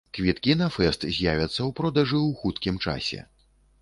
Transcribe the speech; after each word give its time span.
Квіткі 0.17 0.53
на 0.61 0.69
фэст 0.77 1.01
з'явяцца 1.17 1.47
ў 1.49 1.67
продажы 1.81 2.17
ў 2.23 2.41
хуткім 2.41 2.75
часе. 2.87 3.21